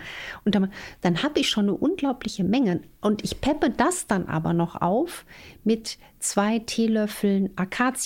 Und 0.46 0.56
dann, 0.56 0.72
dann 1.02 1.24
habe 1.24 1.42
ich 1.42 1.50
schon 1.50 1.66
eine 1.66 1.74
unglaubliche 1.74 2.46
Menge. 2.46 2.80
Und 3.02 3.22
ich 3.26 3.42
peppe 3.42 3.70
das 3.70 4.08
dann 4.08 4.28
aber 4.28 4.54
noch 4.54 4.82
auf 4.82 5.26
mit 5.66 5.98
zwei 6.20 6.60
Teelöffeln 6.60 7.50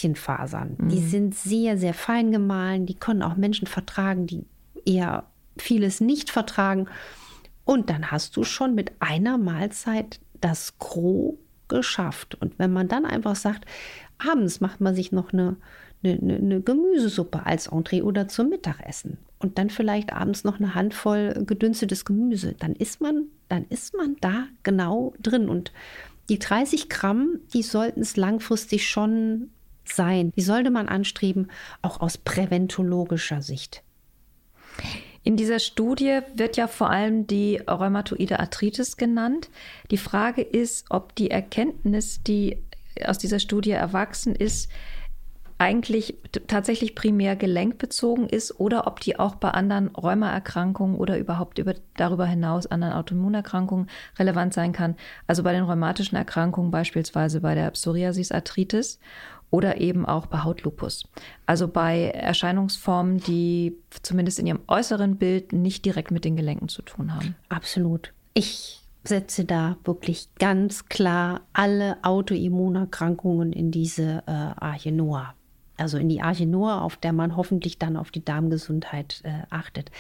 Akazienfasern. 0.08 0.76
Mhm. 0.78 0.90
Die 0.90 1.02
sind 1.02 1.36
sehr, 1.36 1.78
sehr 1.78 1.94
fein 1.94 2.32
gemahlen. 2.32 2.86
Die 2.86 2.96
können 2.96 3.22
auch 3.22 3.36
Menschen 3.36 3.68
vertragen, 3.68 4.28
die 4.28 4.46
eher 4.86 5.26
vieles 5.58 6.02
nicht 6.02 6.30
vertragen. 6.30 6.88
Und 7.66 7.90
dann 7.90 8.12
hast 8.12 8.38
du 8.38 8.44
schon 8.44 8.76
mit 8.76 8.94
einer 9.00 9.38
Mahlzeit 9.38 10.20
das 10.40 10.78
Gros 10.80 11.36
geschafft. 11.68 12.36
Und 12.36 12.58
wenn 12.60 12.72
man 12.72 12.88
dann 12.88 13.06
einfach 13.06 13.36
sagt, 13.36 13.66
abends 14.18 14.62
macht 14.62 14.80
man 14.80 14.96
sich 14.96 15.12
noch 15.12 15.34
eine, 15.34 15.58
eine, 16.04 16.36
eine 16.36 16.62
Gemüsesuppe 16.62 17.46
als 17.46 17.68
Entree 17.68 18.04
oder 18.04 18.30
zum 18.30 18.50
Mittagessen 18.50 19.18
und 19.40 19.58
dann 19.58 19.70
vielleicht 19.70 20.14
abends 20.14 20.46
noch 20.46 20.60
eine 20.60 20.76
Handvoll 20.76 21.44
gedünstetes 21.46 22.06
Gemüse, 22.06 22.56
dann 22.58 22.74
ist 22.74 23.02
man, 23.02 23.26
dann 23.50 23.66
ist 23.68 23.96
man 23.98 24.16
da 24.22 24.46
genau 24.64 25.14
drin. 25.20 25.50
Und 25.50 25.74
die 26.30 26.40
30 26.40 26.88
Gramm, 26.88 27.40
die 27.54 27.64
sollten 27.64 28.00
es 28.00 28.16
langfristig 28.16 28.88
schon 28.88 29.50
sein. 29.94 30.32
Die 30.36 30.42
sollte 30.42 30.72
man 30.72 30.88
anstreben, 30.88 31.50
auch 31.82 32.00
aus 32.00 32.18
präventologischer 32.18 33.42
Sicht. 33.42 33.84
In 35.24 35.36
dieser 35.36 35.60
Studie 35.60 36.20
wird 36.36 36.56
ja 36.56 36.68
vor 36.68 36.90
allem 36.90 37.28
die 37.28 37.58
rheumatoide 37.58 38.40
Arthritis 38.40 38.96
genannt. 38.96 39.50
Die 39.92 39.98
Frage 39.98 40.42
ist, 40.42 40.86
ob 40.90 41.16
die 41.16 41.32
Erkenntnis, 41.32 42.24
die 42.24 42.64
aus 43.06 43.18
dieser 43.18 43.40
Studie 43.40 43.72
erwachsen 43.72 44.36
ist, 44.36 44.70
eigentlich 45.60 46.16
tatsächlich 46.48 46.94
primär 46.94 47.36
gelenkbezogen 47.36 48.30
ist 48.30 48.60
oder 48.60 48.86
ob 48.86 49.00
die 49.00 49.18
auch 49.18 49.36
bei 49.36 49.50
anderen 49.50 49.88
Rheumaerkrankungen 49.88 50.96
oder 50.96 51.18
überhaupt 51.18 51.58
über, 51.58 51.74
darüber 51.96 52.28
hinaus 52.28 52.68
anderen 52.68 52.94
Autoimmunerkrankungen 52.94 53.90
relevant 54.20 54.54
sein 54.54 54.72
kann. 54.72 54.96
Also 55.26 55.42
bei 55.42 55.54
den 55.54 55.64
rheumatischen 55.64 56.16
Erkrankungen 56.16 56.70
beispielsweise 56.70 57.42
bei 57.42 57.56
der 57.56 57.72
Psoriasis-Arthritis 57.72 59.00
oder 59.50 59.80
eben 59.80 60.06
auch 60.06 60.26
bei 60.26 60.44
Hautlupus. 60.44 61.06
Also 61.46 61.68
bei 61.68 62.10
Erscheinungsformen, 62.10 63.20
die 63.20 63.78
zumindest 64.02 64.40
in 64.40 64.48
ihrem 64.48 64.60
äußeren 64.68 65.18
Bild 65.18 65.54
nicht 65.54 65.86
direkt 65.86 66.12
mit 66.12 66.26
den 66.26 66.36
Gelenken 66.36 66.68
zu 66.68 66.82
tun 66.82 67.16
haben. 67.16 67.36
Absolut. 67.50 68.14
Ich 68.34 68.82
setze 69.04 69.46
da 69.46 69.78
wirklich 69.86 70.28
ganz 70.38 70.86
klar 70.86 71.42
alle 71.54 71.98
Autoimmunerkrankungen 72.04 73.54
in 73.54 73.72
diese 73.72 74.24
äh, 74.28 74.32
Arche 74.32 74.92
Noah 74.92 75.34
also 75.78 75.98
in 75.98 76.10
die 76.10 76.22
Arche 76.22 76.46
Noah, 76.46 76.82
auf 76.82 76.98
der 76.98 77.14
man 77.14 77.38
hoffentlich 77.38 77.78
dann 77.78 77.98
auf 77.98 78.12
die 78.12 78.26
Darmgesundheit 78.26 79.22
äh, 79.24 79.44
achtet. 79.50 79.92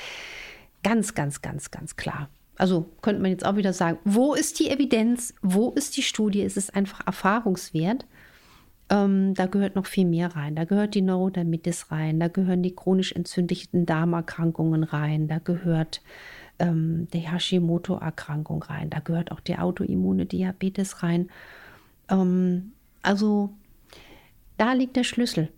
Ganz, 0.84 1.16
ganz, 1.16 1.42
ganz, 1.42 1.72
ganz 1.72 1.96
klar. 1.96 2.30
Also 2.58 2.90
könnte 3.02 3.22
man 3.22 3.32
jetzt 3.32 3.46
auch 3.46 3.56
wieder 3.56 3.74
sagen, 3.74 4.00
wo 4.04 4.34
ist 4.34 4.60
die 4.60 4.70
Evidenz, 4.70 5.34
wo 5.42 5.72
ist 5.72 5.96
die 5.96 6.02
Studie? 6.02 6.42
Es 6.42 6.58
ist 6.58 6.76
einfach 6.76 7.06
erfahrungswert. 7.06 8.06
Ähm, 8.90 9.34
da 9.34 9.48
gehört 9.48 9.76
noch 9.76 9.86
viel 9.86 10.06
mehr 10.06 10.36
rein. 10.36 10.56
Da 10.56 10.64
gehört 10.64 10.96
die 10.96 11.02
Neurodermitis 11.02 11.92
rein, 11.92 12.20
da 12.20 12.28
gehören 12.28 12.64
die 12.64 12.76
chronisch 12.76 13.12
entzündlichen 13.12 13.86
Darmerkrankungen 13.86 14.84
rein, 14.84 15.28
da 15.28 15.40
gehört 15.40 16.02
ähm, 16.60 17.08
die 17.14 17.28
Hashimoto-Erkrankung 17.28 18.64
rein, 18.64 18.90
da 18.90 19.00
gehört 19.00 19.32
auch 19.32 19.42
die 19.42 19.58
autoimmune 19.58 20.26
Diabetes 20.26 21.04
rein. 21.04 21.30
Ähm, 22.10 22.72
also 23.02 23.50
da 24.58 24.74
liegt 24.74 24.96
der 24.96 25.04
Schlüssel. 25.04 25.50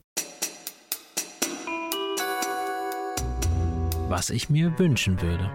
was 4.09 4.31
ich 4.31 4.50
mir 4.50 4.77
wünschen 4.79 5.21
würde. 5.21 5.50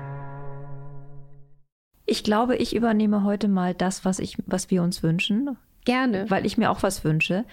Ich 2.07 2.23
glaube, 2.23 2.57
ich 2.57 2.77
übernehme 2.77 3.25
heute 3.25 3.49
mal 3.49 3.75
das, 3.75 4.05
was, 4.05 4.19
ich, 4.19 4.37
was 4.47 4.71
wir 4.71 4.83
uns 4.83 5.03
wünschen. 5.03 5.57
Gerne. 5.85 6.31
Weil 6.31 6.47
ich 6.47 6.59
mir 6.59 6.71
auch 6.71 6.83
was 6.83 7.05
wünsche. 7.05 7.45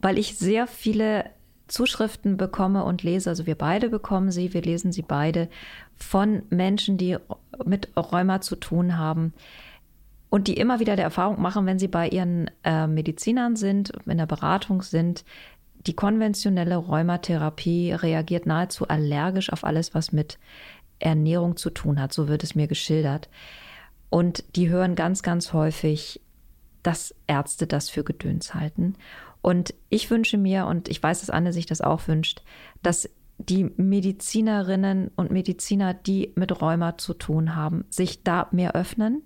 Weil 0.00 0.18
ich 0.18 0.36
sehr 0.36 0.66
viele 0.66 1.26
Zuschriften 1.68 2.36
bekomme 2.36 2.84
und 2.84 3.02
lese, 3.02 3.30
also 3.30 3.46
wir 3.46 3.54
beide 3.54 3.88
bekommen 3.88 4.30
sie, 4.30 4.52
wir 4.52 4.62
lesen 4.62 4.92
sie 4.92 5.02
beide, 5.02 5.48
von 5.96 6.42
Menschen, 6.50 6.98
die 6.98 7.16
mit 7.64 7.88
Rheuma 7.96 8.40
zu 8.40 8.56
tun 8.56 8.98
haben 8.98 9.32
und 10.28 10.48
die 10.48 10.54
immer 10.54 10.80
wieder 10.80 10.96
der 10.96 11.06
Erfahrung 11.06 11.40
machen, 11.40 11.64
wenn 11.64 11.78
sie 11.78 11.88
bei 11.88 12.08
ihren 12.08 12.50
äh, 12.64 12.86
Medizinern 12.86 13.56
sind, 13.56 13.92
in 14.06 14.18
der 14.18 14.26
Beratung 14.26 14.82
sind, 14.82 15.24
die 15.86 15.94
konventionelle 15.94 16.76
Rheumatherapie 16.76 17.92
reagiert 17.92 18.46
nahezu 18.46 18.88
allergisch 18.88 19.52
auf 19.52 19.64
alles, 19.64 19.94
was 19.94 20.12
mit 20.12 20.38
Ernährung 20.98 21.56
zu 21.56 21.70
tun 21.70 22.00
hat, 22.00 22.12
so 22.12 22.28
wird 22.28 22.44
es 22.44 22.54
mir 22.54 22.66
geschildert. 22.66 23.28
Und 24.10 24.44
die 24.56 24.68
hören 24.68 24.94
ganz, 24.94 25.22
ganz 25.22 25.52
häufig, 25.52 26.20
dass 26.82 27.14
Ärzte 27.26 27.66
das 27.66 27.88
für 27.88 28.04
Gedöns 28.04 28.54
halten. 28.54 28.94
Und 29.40 29.74
ich 29.88 30.10
wünsche 30.10 30.38
mir, 30.38 30.66
und 30.66 30.88
ich 30.88 31.02
weiß, 31.02 31.20
dass 31.20 31.30
Anne 31.30 31.52
sich 31.52 31.66
das 31.66 31.80
auch 31.80 32.06
wünscht, 32.08 32.42
dass 32.82 33.08
die 33.38 33.64
Medizinerinnen 33.76 35.10
und 35.16 35.30
Mediziner, 35.30 35.94
die 35.94 36.32
mit 36.36 36.60
Rheuma 36.60 36.96
zu 36.98 37.14
tun 37.14 37.56
haben, 37.56 37.84
sich 37.90 38.22
da 38.22 38.46
mehr 38.52 38.74
öffnen. 38.74 39.22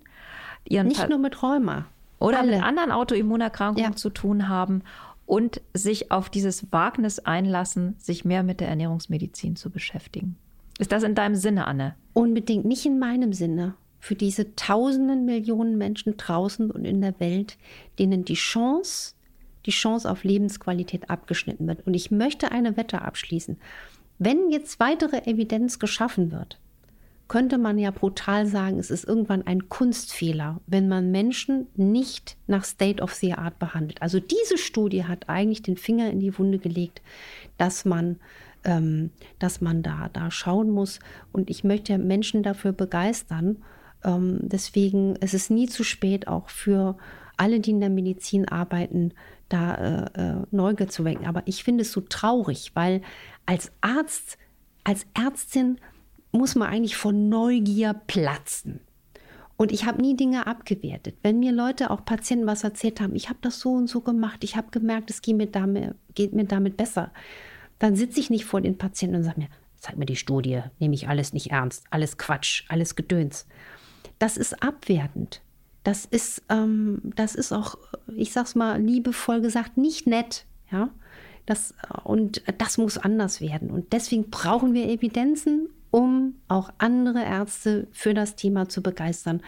Nicht 0.69 0.97
pa 0.97 1.07
nur 1.07 1.19
mit 1.19 1.41
Rheuma. 1.43 1.85
Oder 2.19 2.39
Alle. 2.39 2.55
mit 2.55 2.63
anderen 2.63 2.91
Autoimmunerkrankungen 2.91 3.91
ja. 3.91 3.95
zu 3.95 4.09
tun 4.09 4.49
haben 4.49 4.81
und 5.27 5.61
sich 5.73 6.11
auf 6.11 6.29
dieses 6.29 6.71
Wagnis 6.71 7.19
einlassen, 7.19 7.95
sich 7.99 8.25
mehr 8.25 8.41
mit 8.41 8.59
der 8.59 8.69
Ernährungsmedizin 8.69 9.55
zu 9.55 9.69
beschäftigen. 9.69 10.35
Ist 10.79 10.91
das 10.91 11.03
in 11.03 11.15
deinem 11.15 11.35
Sinne, 11.35 11.67
Anne? 11.67 11.95
Unbedingt 12.13 12.65
nicht 12.65 12.85
in 12.85 12.97
meinem 12.97 13.33
Sinne. 13.33 13.75
Für 13.99 14.15
diese 14.15 14.55
tausenden 14.55 15.25
Millionen 15.25 15.77
Menschen 15.77 16.17
draußen 16.17 16.71
und 16.71 16.85
in 16.85 17.01
der 17.01 17.19
Welt, 17.19 17.57
denen 17.99 18.25
die 18.25 18.35
Chance, 18.35 19.15
die 19.65 19.71
Chance 19.71 20.09
auf 20.09 20.23
Lebensqualität 20.23 21.09
abgeschnitten 21.09 21.67
wird. 21.67 21.85
Und 21.85 21.93
ich 21.93 22.11
möchte 22.11 22.51
eine 22.51 22.77
Wette 22.77 23.01
abschließen. 23.01 23.57
Wenn 24.19 24.49
jetzt 24.49 24.79
weitere 24.79 25.29
Evidenz 25.29 25.79
geschaffen 25.79 26.31
wird, 26.31 26.59
könnte 27.27 27.57
man 27.57 27.77
ja 27.77 27.91
brutal 27.91 28.45
sagen, 28.47 28.79
es 28.79 28.89
ist 28.89 29.03
irgendwann 29.03 29.45
ein 29.45 29.69
Kunstfehler, 29.69 30.61
wenn 30.65 30.87
man 30.87 31.11
Menschen 31.11 31.67
nicht 31.75 32.37
nach 32.47 32.63
State 32.63 33.03
of 33.03 33.13
the 33.13 33.33
Art 33.33 33.59
behandelt. 33.59 34.01
Also 34.01 34.19
diese 34.19 34.57
Studie 34.57 35.03
hat 35.03 35.27
eigentlich 35.27 35.61
den 35.61 35.77
Finger 35.77 36.09
in 36.09 36.19
die 36.19 36.37
Wunde 36.37 36.57
gelegt, 36.57 37.01
dass 37.57 37.83
man, 37.83 38.17
ähm, 38.63 39.11
dass 39.39 39.59
man 39.59 39.83
da, 39.83 40.09
da 40.13 40.31
schauen 40.31 40.69
muss. 40.69 40.99
Und 41.33 41.49
ich 41.49 41.63
möchte 41.63 41.97
Menschen 41.97 42.43
dafür 42.43 42.71
begeistern. 42.71 43.57
Ähm, 44.03 44.39
deswegen 44.41 45.15
ist 45.17 45.33
es 45.33 45.49
nie 45.49 45.67
zu 45.67 45.83
spät, 45.83 46.27
auch 46.27 46.49
für 46.49 46.97
alle, 47.37 47.59
die 47.59 47.71
in 47.71 47.79
der 47.79 47.89
Medizin 47.89 48.47
arbeiten, 48.47 49.13
da 49.49 49.75
äh, 49.75 50.21
äh, 50.21 50.43
Neugier 50.51 50.87
zu 50.87 51.05
wecken. 51.05 51.25
Aber 51.25 51.43
ich 51.45 51.63
finde 51.63 51.83
es 51.83 51.91
so 51.91 52.01
traurig, 52.01 52.71
weil 52.73 53.01
als 53.45 53.71
Arzt, 53.81 54.37
als 54.83 55.05
Ärztin 55.13 55.79
muss 56.31 56.55
man 56.55 56.69
eigentlich 56.69 56.97
von 56.97 57.29
Neugier 57.29 57.93
platzen. 57.93 58.81
Und 59.55 59.71
ich 59.71 59.85
habe 59.85 60.01
nie 60.01 60.15
Dinge 60.15 60.45
abgewertet. 60.45 61.15
Wenn 61.23 61.39
mir 61.39 61.51
Leute, 61.51 61.89
auch 61.89 62.05
Patienten, 62.05 62.45
was 62.45 62.63
erzählt 62.63 63.01
haben, 63.01 63.15
ich 63.15 63.29
habe 63.29 63.39
das 63.41 63.59
so 63.59 63.71
und 63.71 63.87
so 63.87 64.01
gemacht, 64.01 64.43
ich 64.43 64.55
habe 64.55 64.69
gemerkt, 64.69 65.09
es 65.09 65.21
geht 65.23 65.35
mir, 65.35 65.47
damit, 65.47 65.95
geht 66.13 66.33
mir 66.33 66.45
damit 66.45 66.77
besser, 66.77 67.11
dann 67.79 67.95
sitze 67.95 68.19
ich 68.19 68.29
nicht 68.29 68.45
vor 68.45 68.61
den 68.61 68.77
Patienten 68.77 69.17
und 69.17 69.23
sage 69.23 69.41
mir, 69.41 69.49
zeig 69.79 69.97
mir 69.97 70.05
die 70.05 70.15
Studie, 70.15 70.61
nehme 70.79 70.93
ich 70.93 71.09
alles 71.09 71.33
nicht 71.33 71.51
ernst, 71.51 71.85
alles 71.89 72.17
Quatsch, 72.17 72.65
alles 72.69 72.95
Gedöns. 72.95 73.47
Das 74.19 74.37
ist 74.37 74.61
abwertend. 74.63 75.41
Das 75.83 76.05
ist, 76.05 76.43
ähm, 76.49 77.01
das 77.15 77.35
ist 77.35 77.51
auch, 77.51 77.77
ich 78.15 78.33
sag's 78.33 78.55
mal 78.55 78.81
liebevoll 78.81 79.41
gesagt, 79.41 79.77
nicht 79.77 80.07
nett. 80.07 80.45
Ja? 80.71 80.89
Das, 81.45 81.73
und 82.03 82.41
das 82.57 82.77
muss 82.77 82.97
anders 82.97 83.39
werden. 83.39 83.71
Und 83.71 83.93
deswegen 83.93 84.29
brauchen 84.29 84.73
wir 84.73 84.89
Evidenzen 84.89 85.69
um 85.91 86.35
auch 86.47 86.69
andere 86.77 87.23
Ärzte 87.23 87.87
für 87.91 88.13
das 88.13 88.35
Thema 88.35 88.69
zu 88.69 88.81
begeistern, 88.81 89.41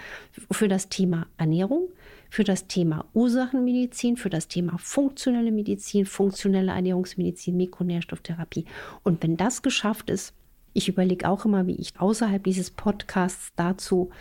für 0.50 0.68
das 0.68 0.90
Thema 0.90 1.28
Ernährung, 1.38 1.90
für 2.30 2.44
das 2.44 2.68
Thema 2.68 3.06
Ursachenmedizin, 3.14 4.18
für 4.18 4.30
das 4.30 4.48
Thema 4.48 4.78
funktionelle 4.78 5.52
Medizin, 5.52 6.06
funktionelle 6.06 6.72
Ernährungsmedizin, 6.72 7.58
Mikronährstofftherapie. 7.58 8.66
Und 9.04 9.22
wenn 9.24 9.38
das 9.38 9.62
geschafft 9.62 10.10
ist, 10.10 10.34
ich 10.74 10.88
überlege 10.88 11.28
auch 11.28 11.46
immer, 11.46 11.68
wie 11.68 11.76
ich 11.76 12.00
außerhalb 12.00 12.44
dieses 12.44 12.72
Podcasts 12.72 13.52
dazu 13.56 14.12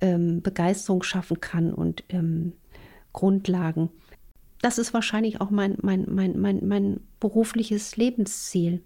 ähm, 0.00 0.42
Begeisterung 0.42 1.02
schaffen 1.02 1.40
kann 1.40 1.72
und 1.72 2.04
ähm, 2.08 2.52
Grundlagen. 3.12 3.90
Das 4.62 4.78
ist 4.78 4.94
wahrscheinlich 4.94 5.40
auch 5.40 5.50
mein, 5.50 5.76
mein, 5.82 6.06
mein, 6.08 6.38
mein, 6.38 6.66
mein 6.66 7.00
berufliches 7.20 7.96
Lebensziel. 7.96 8.82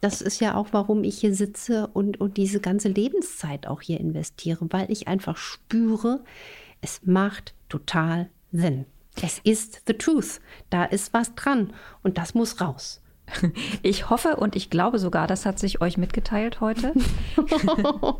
Das 0.00 0.20
ist 0.20 0.40
ja 0.40 0.54
auch, 0.54 0.68
warum 0.72 1.04
ich 1.04 1.18
hier 1.18 1.34
sitze 1.34 1.86
und, 1.88 2.20
und 2.20 2.36
diese 2.36 2.60
ganze 2.60 2.88
Lebenszeit 2.88 3.66
auch 3.66 3.80
hier 3.80 3.98
investiere, 3.98 4.66
weil 4.70 4.90
ich 4.90 5.08
einfach 5.08 5.36
spüre, 5.36 6.22
es 6.80 7.00
macht 7.04 7.54
total 7.68 8.28
Sinn. 8.52 8.86
Es 9.22 9.40
ist 9.44 9.82
the 9.86 9.94
truth. 9.94 10.40
Da 10.70 10.84
ist 10.84 11.12
was 11.14 11.34
dran 11.34 11.72
und 12.02 12.18
das 12.18 12.34
muss 12.34 12.60
raus. 12.60 13.00
Ich 13.82 14.10
hoffe 14.10 14.36
und 14.36 14.56
ich 14.56 14.70
glaube 14.70 14.98
sogar, 14.98 15.26
das 15.26 15.46
hat 15.46 15.58
sich 15.58 15.80
euch 15.80 15.98
mitgeteilt 15.98 16.60
heute. 16.60 16.92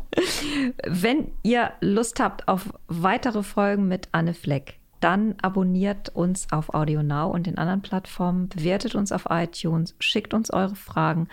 Wenn 0.85 1.31
ihr 1.43 1.71
Lust 1.81 2.19
habt 2.19 2.47
auf 2.47 2.69
weitere 2.87 3.43
Folgen 3.43 3.87
mit 3.87 4.09
Anne 4.11 4.33
Fleck, 4.33 4.79
dann 4.99 5.35
abonniert 5.41 6.09
uns 6.09 6.51
auf 6.51 6.73
Audio 6.73 7.03
Now 7.03 7.29
und 7.29 7.45
den 7.45 7.57
anderen 7.57 7.81
Plattformen, 7.81 8.49
bewertet 8.49 8.95
uns 8.95 9.11
auf 9.11 9.27
iTunes, 9.29 9.95
schickt 9.99 10.33
uns 10.33 10.51
eure 10.51 10.75
Fragen 10.75 11.27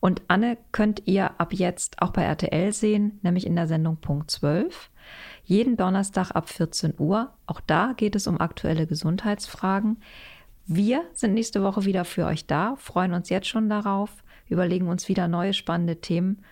und 0.00 0.22
Anne 0.28 0.56
könnt 0.72 1.02
ihr 1.06 1.38
ab 1.38 1.52
jetzt 1.52 2.00
auch 2.00 2.10
bei 2.10 2.22
RTL 2.22 2.72
sehen, 2.72 3.20
nämlich 3.22 3.46
in 3.46 3.56
der 3.56 3.66
Sendung 3.66 3.98
Punkt 3.98 4.30
12. 4.30 4.90
Jeden 5.44 5.76
Donnerstag 5.76 6.30
ab 6.30 6.48
14 6.48 6.94
Uhr. 6.98 7.32
Auch 7.46 7.60
da 7.60 7.92
geht 7.96 8.16
es 8.16 8.26
um 8.26 8.40
aktuelle 8.40 8.86
Gesundheitsfragen. 8.86 10.00
Wir 10.72 11.04
sind 11.14 11.34
nächste 11.34 11.64
Woche 11.64 11.84
wieder 11.84 12.04
für 12.04 12.26
euch 12.26 12.46
da, 12.46 12.76
freuen 12.76 13.12
uns 13.12 13.28
jetzt 13.28 13.48
schon 13.48 13.68
darauf, 13.68 14.08
überlegen 14.48 14.86
uns 14.86 15.08
wieder 15.08 15.26
neue 15.26 15.52
spannende 15.52 16.00
Themen 16.00 16.44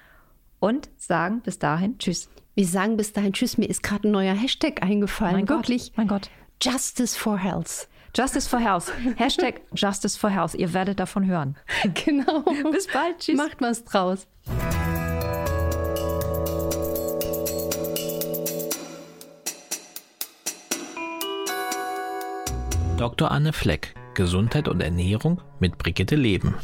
und 0.59 0.91
sagen 0.97 1.41
bis 1.41 1.61
dahin 1.61 1.99
Tschüss. 1.99 2.29
Wir 2.57 2.67
sagen 2.67 2.97
bis 2.97 3.13
dahin 3.13 3.33
Tschüss. 3.33 3.59
Mir 3.59 3.71
ist 3.71 3.85
gerade 3.85 4.09
ein 4.09 4.11
neuer 4.11 4.35
Hashtag 4.35 4.83
eingefallen. 4.83 5.37
Mein 5.37 5.49
Wirklich. 5.49 5.91
Gott, 5.91 5.97
mein 5.99 6.09
Gott. 6.09 6.31
Justice 6.61 7.17
for 7.17 7.39
Health. 7.39 7.87
Justice 8.13 8.49
for 8.49 8.59
Health. 8.59 8.93
Hashtag 9.15 9.61
Justice 9.73 10.19
for 10.19 10.31
Health. 10.31 10.57
Ihr 10.57 10.75
werdet 10.75 10.99
davon 10.99 11.25
hören. 11.25 11.57
Genau. 12.05 12.41
Bis 12.73 12.89
bald. 12.89 13.21
Tschüss. 13.21 13.37
Macht 13.37 13.61
was 13.61 13.85
draus. 13.85 14.27
Dr. 22.99 23.31
Anne 23.31 23.53
Fleck, 23.53 23.95
Gesundheit 24.19 24.67
und 24.67 24.81
Ernährung 24.81 25.41
mit 25.61 25.79
Brigitte 25.79 26.17
Leben. 26.17 26.57